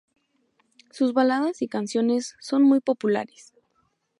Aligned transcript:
Sus 0.89 1.13
baladas 1.13 1.61
y 1.61 1.67
canciones 1.67 2.35
son 2.39 2.63
muy 2.63 2.79
populares. 2.79 3.53